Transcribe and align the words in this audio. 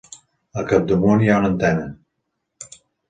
Al 0.61 0.65
capdamunt 0.71 1.25
hi 1.25 1.29
ha 1.33 1.35
una 1.43 1.51
antena. 1.53 1.87